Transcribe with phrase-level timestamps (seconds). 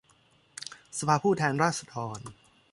[0.97, 2.19] สภาผู้แทนราษฏร